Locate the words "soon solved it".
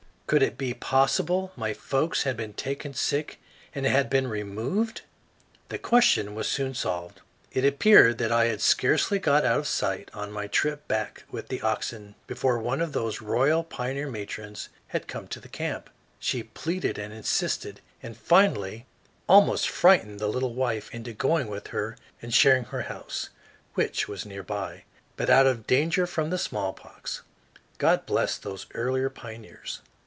6.47-7.65